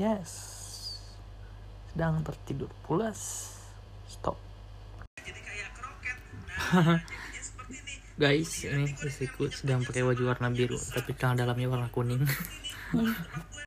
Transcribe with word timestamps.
yes. 0.00 0.32
Sedang 1.92 2.24
tertidur 2.24 2.72
pulas 2.88 3.52
stop. 4.08 4.40
Guys 8.20 8.64
ini 8.64 8.88
istriku 8.96 9.48
sedang 9.52 9.84
pakai 9.84 10.04
baju 10.04 10.22
warna 10.32 10.48
biru 10.52 10.76
tapi 10.76 11.12
celana 11.16 11.44
dalamnya 11.44 11.68
warna 11.68 11.88
kuning. 11.92 12.24